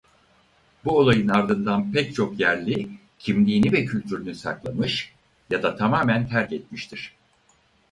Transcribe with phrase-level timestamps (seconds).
[0.85, 5.13] Bu olayın ardından pek çok yerli kimliğini ve kültürünü saklamış
[5.49, 7.13] ya da tamamen terk etmiştir.